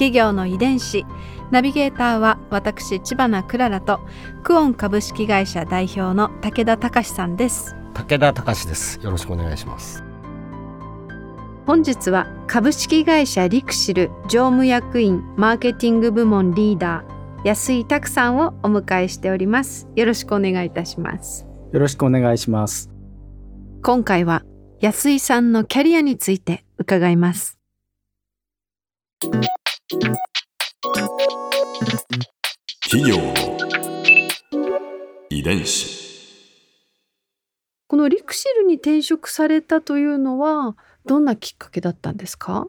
[0.00, 1.04] 企業の遺伝子。
[1.50, 4.00] ナビゲーターは私千葉なクララと
[4.42, 7.76] クオン株式会社代表の武田隆さんです。
[7.92, 8.98] 武田隆です。
[9.02, 10.02] よろしくお願いします。
[11.66, 19.86] 本日は株式会社リクシル常務役員マーケティング部門リーダー安井拓さんをお迎えしております。
[19.96, 21.46] よろしくお願いいたします。
[21.72, 22.90] よろしくお願いします。
[23.82, 24.44] 今回は
[24.80, 27.58] 安井さんのキャリアについて伺います
[32.84, 33.34] 企業の
[35.28, 35.98] 遺伝子。
[37.88, 42.68] このリクシルに転職されたというのはどんなきっかけだったんですか？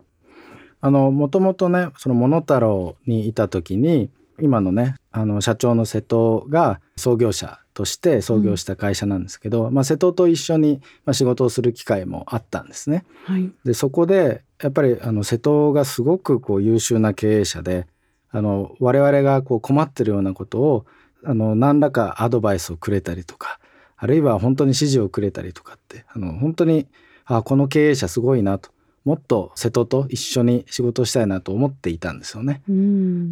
[0.80, 13.06] あのもともとねそのモノタロウにいた時に今のねあの社長の瀬戸が創業者として創業した会社なんですけど、うん、まあ、瀬戸と一緒に、まあ、仕事をする機会もあったんですね。
[13.26, 17.88] はい、でそこでやっぱりあの瀬戸がすごくこう優秀な経営者で
[18.32, 20.86] あの我々がこう困ってるようなことを
[21.24, 23.60] あの何らかアドバイスをくれたりとか
[23.98, 26.88] あるいは本当に指示をくれたりとかってあの本当に
[27.26, 28.72] あこの経営者すごいなと
[29.06, 32.62] もっと瀬戸と一緒に仕事をしたいなと思っていたんですよね。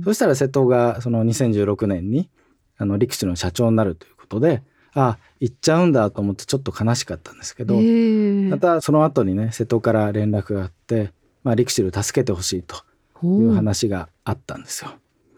[0.03, 2.29] そしたら瀬戸がその2016年に
[2.77, 4.61] あの陸地の社長になるということで
[4.93, 11.11] あ行っちゃうんだと思ってちょっと悲しかったんですけどまたその後にね瀬戸から連絡があって、
[11.43, 12.77] まあ、陸地を助けてほしいと
[13.23, 14.91] いう話があったんですよ。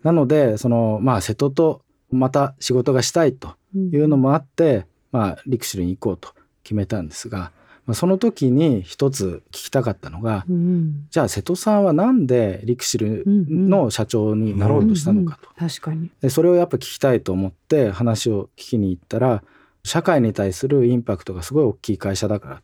[0.03, 1.81] なのでそのまあ瀬戸と
[2.11, 7.51] また仕事がしたいというのもあって、うん、まあ陸地に行こうと決めたんですが、
[7.85, 15.63] まあ、その時に一つ聞きたかったのが、うん、じゃあ瀬戸さんはなんでリクシルの社長になろうとしたのかと、うん。
[15.63, 16.11] うん、確かに。
[16.21, 19.43] でそれをやっぱ聞きたいと思って話を聞きに行ったら
[19.83, 22.61] 社会に対するインパクトがすごい大きい会社だから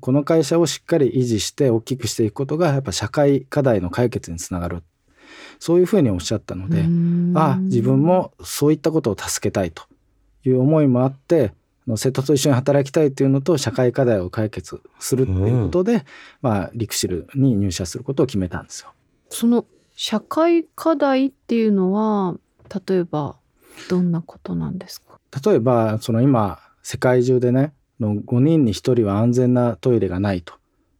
[0.00, 4.82] この会社をしっかり維持して大きくしていくことがやっぱ社会課題の解決につながる。
[5.58, 6.84] そういうふうにおっしゃったので
[7.38, 9.84] ああ自分もそういったことを助けたいと
[10.44, 11.52] いう思いもあって
[11.96, 16.02] 瀬戸と一緒に働きたいというのと社会課題を解決するっていうことで、うん、
[16.42, 18.92] まあ、リクシルに入社することを決めたんですよ。
[19.30, 22.36] その社会課題っていうのは
[22.86, 23.36] 例えば
[23.88, 25.18] どんなことなんですか？
[25.44, 30.54] 例えばその今世界中でねの5人に1人は安全なトイレがないと。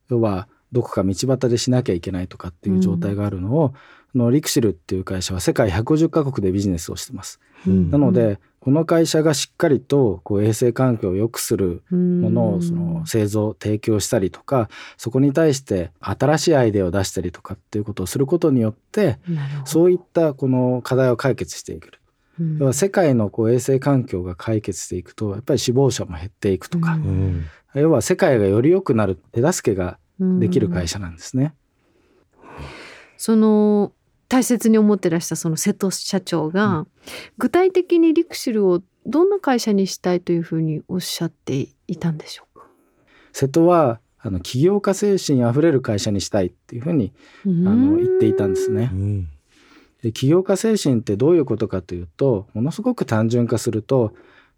[0.08, 3.72] 要はどこか道端でしなきゃいけないとかっていう状態があるのを、うん、
[4.14, 7.40] のリクシルっていう会社は世界150カ国でビジネスをしてます。
[7.66, 19.18] うん、なのでこの会社がしっかりとこう衛生環境を良くするものをその製造提供したりとかそこに対して新しいアイデアを出したりとかっていうことをすることによって
[19.64, 21.90] そういったこの課題を解決していく。
[22.58, 26.98] 要は世界のこう衛生環境が解決していくとやっぱり死亡者も減っていくとか、
[27.74, 31.54] 要は世界がより良くなる手助けができる会社なんですね。
[33.16, 33.92] その
[34.32, 36.86] 大切に思ってらしたその瀬戸社長が、うん、
[37.36, 42.66] 具体的にリクシルをどんな会社にしたいというふうにおっしゃっていたんでしょうか？
[43.34, 47.12] 瀬戸はあの起業家精神あふれる会社にしたいっていうふうに
[47.44, 48.90] あの言っていたんですね。
[50.02, 54.14] で起業家精神ってどういうことかというとものすごく単純化すると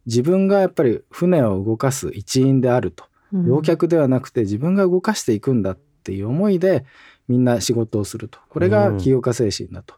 [0.07, 6.85] 自分がやっぱり船を動かす一員であると、乗客ではなくて自分が動かしていくんだっていう思いで
[7.29, 8.39] みんな仕事をすると。
[8.49, 9.95] これが起業家精神だと。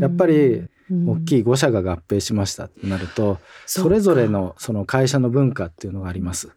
[0.00, 6.50] やっぱり大きい5社が合併しましたってなるとそれぞれのその会社の文化っていうのがあります。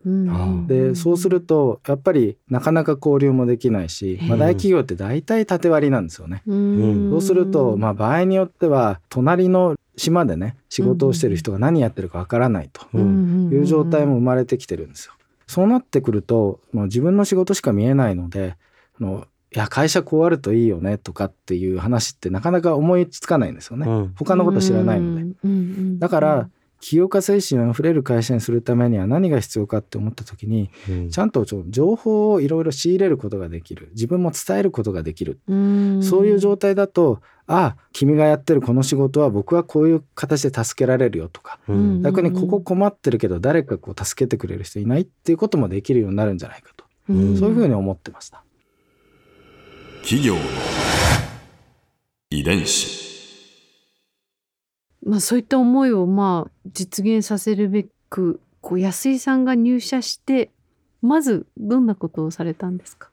[0.68, 6.42] でそうするとやっぱりなかなか交流もできないし、まあ、大企業って大体縦割りなんですよね。
[6.46, 15.14] そうすると、まあ、場合によっては隣の島でね仕事をしてる人が何やってるかわからないという状態も生まれてきてるんですよ。
[15.46, 18.56] そうなってくるともう自分の仕事しか見えないので
[19.00, 26.50] のいや会社こうあるといいよねとかっていう話ってなかなか思いつかないんですよね、うん、他のこと知らないので、だから
[26.84, 33.88] 起業家精神あふれる会社にするためには何が必要かって思った時に、うん、ちゃんと情報をいろいろ仕入れることができる。
[33.94, 41.58] 自分も伝えることができる、うそういう状態だとああ君がやってるこの仕事は僕はこういう形で助けられるよとか、
[42.02, 48.44] 逆にここ困ってるけど誰かこう助けてくれる人いないっていうこともできるようになるんじゃないかと、そういうふうに思ってました。
[50.04, 50.42] 企業の
[52.30, 53.02] 遺伝子。
[55.06, 60.52] まあそういった思いをまあ実現させるべくこう安井さんが入社して
[61.02, 63.12] まずどんなことをされたんですか？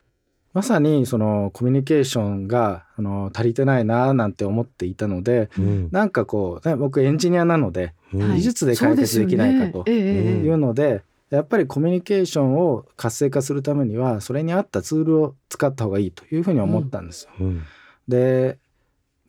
[0.53, 17.31] まさにそのコミュニケーションがあの足りてないななんて思っていたので、うん、なんかこう、ね、僕エンジニアなので、うん、技術で解決できないかというので、やっぱりコミュニケーションを活性化するためにはそれに合ったツールを使った方がいいというふうに思ったんですよ。
[17.41, 17.63] うん、
[18.09, 18.59] で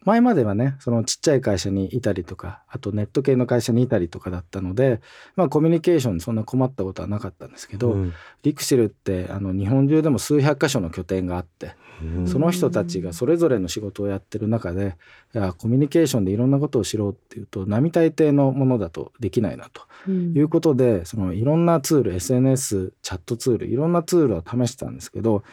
[0.03, 5.00] 前まではねそのちっちゃい会社にいたりとかあとネット系の会社にいたりとかだったので、
[5.36, 8.13] まあ、コミュニケーションにそんな困ったことはなかったんですけど、うん、
[8.44, 14.98] リクシルってあの日本中でも数百箇所の拠点があって、うん、その人たちがそれぞれの仕事をやってる中で
[15.36, 19.83] いやコミュニケーションでいろんなことを知ろうっていうと並大抵のものだとできないなと。
[20.09, 25.44] いうことで、うん、そのいろんなツール SNS チャットツールいろんなツールを試したんですけど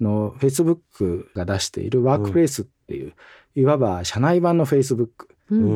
[0.00, 3.12] あの Facebook が出しているワークプレイスっていう、
[3.54, 5.08] いわば社内版の Facebook、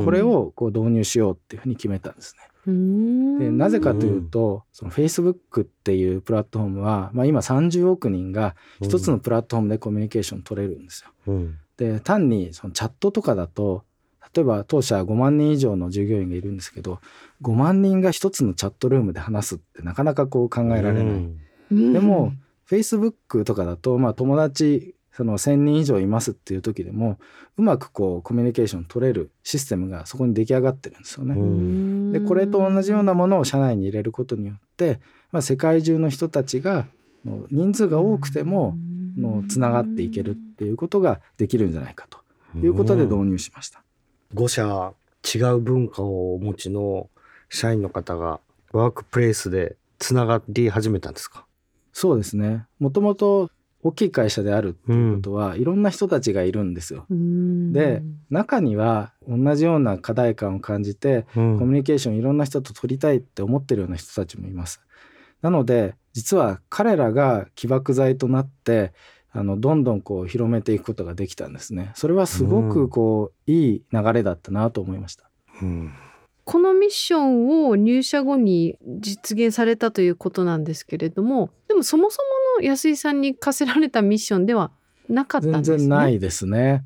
[0.05, 2.43] これをこう導入しようっていうふうに決めたんですね。
[2.65, 11.35] でなぜかというと、その Facebook っていうプラットフォームは、まあ、今30億人が一つのプラットフォームでコミュニケーション取れるんですよ。
[11.77, 13.85] で単にそのチャットとかだと
[14.35, 17.01] 例えば当社5万人以上の従業員がいるんですけど
[17.43, 21.93] 5万人が一つのチャットルームで話すってなかなかこう考えられない。
[21.93, 22.33] でも
[22.69, 27.19] Facebook とかだと、まあ、友達その1,000人以上いますっていう時でも
[27.57, 32.19] うまくこうコミュニケーション取れるシステムがそこに出来上がってるんですよね。
[32.19, 35.01] でこれと同じようなものを社内に入れることによって、
[35.31, 36.87] まあ、世界中の人たちが
[37.51, 38.77] 人数が多くても
[39.17, 42.19] のつながっていけるっていうことができるんじゃないかと。
[42.59, 43.83] いうことで導入しました。
[44.35, 44.93] 5社
[45.35, 47.09] 違う文化をお持ちの
[47.49, 48.41] 社員の方が
[48.73, 51.47] ワークプレイスでつながり始めたんですか？
[51.95, 52.67] そうですね。
[52.79, 53.51] もともと
[53.85, 57.07] 大きい会社であるっていうことは、うん、いろんな人たちがいるんですよ。
[57.11, 64.81] で中には同じような課題感を感じて、うん、コミュニケーションいろんな人と取りたいって思ってるような人たちもいます。
[65.41, 68.93] なので実は彼らが起爆剤となって
[69.33, 71.91] あのどんどんこう広めていくことができたんですね。
[71.95, 75.29] それはすごくこう、うん、いい流れだったなと思いました。
[75.61, 75.93] うん
[76.45, 84.71] このミッションを入社後に実現されたということなんですけれどもでもそもそもの安井さんに課せられたミッションでは
[85.09, 85.65] なかったんですね。
[85.65, 86.85] 全然ないですね。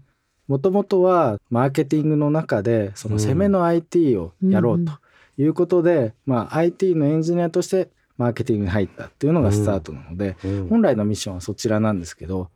[0.48, 4.92] もともとはマーケティングの中でその攻めの IT をやろうと
[5.38, 12.48] いうことで、うん、まあ、IT のエンジニアとしてマーケティングに入ったっていうのがスタートなので、うん、本来のミッションはそちらなんですけど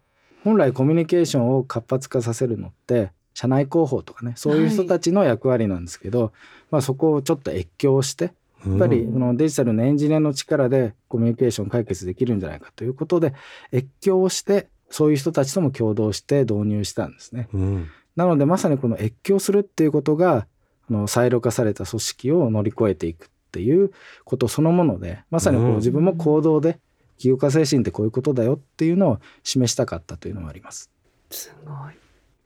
[0.44, 6.30] 本来コミュニケーションを活発化させるのって社内広報とかねそういう人たちの役割なんですけど、はい、
[6.70, 8.32] まあ、そこをちょっと越境して
[8.66, 13.34] やっぱりこのデジタルのエンジニアの力でコミュニケーション解決できるんじゃないかということで
[13.72, 17.48] 越境してそういう人たちとも共同して導入したんですね。
[17.52, 20.46] うん、なのでまさにこの越境するっていうことが
[20.88, 23.92] あのサイロ化された組織を乗り越えていくっていう
[24.24, 26.78] ことそのものでまさにこう自分も行動で
[27.18, 30.90] 起業家精神ってこういうことだよっていうのを示したかったというのはあります。
[31.30, 31.94] すごい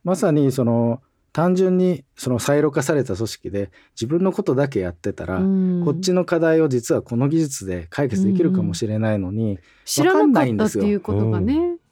[0.03, 1.01] まさにその
[1.35, 5.39] 単純にそのサイロ化された組織で自分のことだけやってたら、
[5.83, 9.59] こっちの課題を実はこの技術で解決できるかもしれないのに、
[9.97, 10.85] 分かんないんですよ。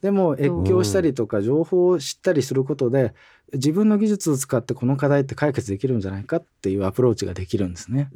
[0.00, 3.12] でも越境したりとか情報を知ったりすることで
[3.52, 8.08] 自分の技術を使ってこの課題って解決できるんじゃないかっていうアプローチができるんですね。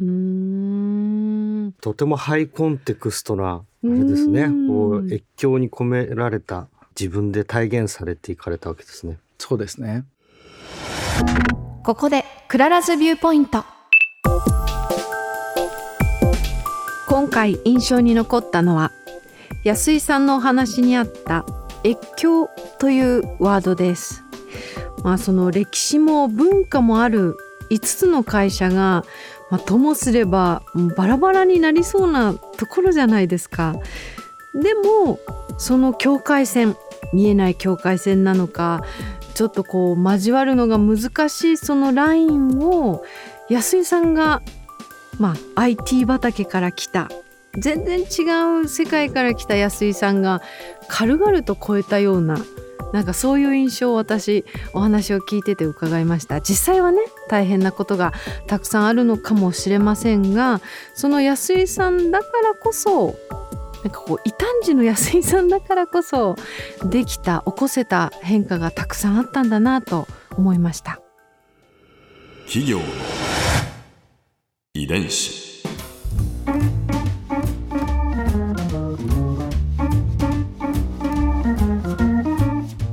[1.83, 4.49] とてもハイコンテクストなあれですね。
[4.67, 6.69] こう越境に込められた
[6.99, 9.19] 自分で体現されていかれたわけですね。
[9.37, 10.07] そうですね。
[11.85, 13.65] ここで Clara's Viewpoint。
[17.09, 18.93] 今回印象に残ったのは
[19.65, 21.47] 安井さんのお話にあった
[21.85, 22.49] 越境
[22.79, 24.23] というワードです。
[25.03, 27.37] まあその歴史も文化もある
[27.71, 29.05] 5つの会社が、
[29.51, 30.63] まあ、ともすれば
[30.97, 33.75] バラバラになりそうなところじゃないですか。
[34.55, 35.19] でも
[35.59, 36.77] その境界線
[37.13, 38.83] 見えない境界線なのか
[39.39, 43.05] ちょっとこう交わるのが難しいそのラインを
[43.49, 44.43] 安井さんが、
[45.21, 47.09] まあ、IT 畑から来た。
[47.57, 50.43] 全然違う世界から来た安井さんが
[50.89, 52.39] 軽々と超えたような
[52.93, 56.41] なんかそういう印象を私お話を聞いてて伺いました。
[56.41, 58.13] 実際はね大変なことが
[58.49, 60.61] たくさんあるのかもしれませんが
[60.95, 63.17] その安井さんだからこそ
[63.85, 66.37] なんかこう異端児の安井さんだからこそ
[66.85, 70.07] できた起こせた変化がたくさんあったんだなと
[70.37, 71.01] 思いました。
[72.47, 72.85] 企業の
[74.75, 75.49] 遺伝子。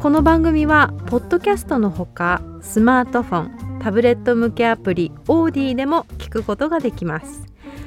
[0.06, 3.42] このの番組はポッドキャストのほかスマートフォ
[3.78, 7.55] ンタブレット向けアプリオーディでも聞くことができます